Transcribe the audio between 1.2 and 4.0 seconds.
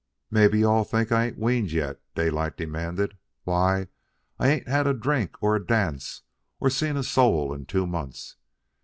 ain't weaned yet?" Daylight demanded. "Why,